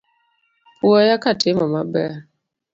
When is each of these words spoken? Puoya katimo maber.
Puoya 0.79 1.15
katimo 1.23 1.65
maber. 1.73 2.11